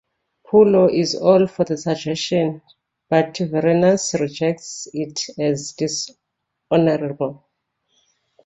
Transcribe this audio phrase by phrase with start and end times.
[0.47, 2.63] Pullo is all for the suggestion,
[3.07, 7.45] but Vorenus rejects it as dishonorable.